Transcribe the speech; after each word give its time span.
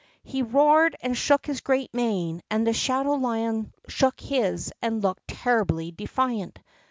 He 0.23 0.41
roared 0.41 0.95
and 1.01 1.15
shook 1.15 1.45
his 1.45 1.61
great 1.61 1.93
mane, 1.93 2.41
and 2.49 2.65
the 2.65 2.73
shadow 2.73 3.13
lion 3.13 3.71
shook 3.87 4.19
his 4.19 4.73
and 4.81 5.03
looked 5.03 5.27
terribly 5.27 5.91
defiant. 5.91 6.57